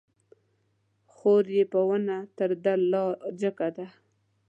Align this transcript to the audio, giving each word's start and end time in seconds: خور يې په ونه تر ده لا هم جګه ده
خور 1.13 1.43
يې 1.55 1.63
په 1.73 1.79
ونه 1.87 2.17
تر 2.37 2.49
ده 2.63 2.73
لا 2.91 3.01
هم 3.07 3.11
جګه 3.39 3.69
ده 3.77 3.87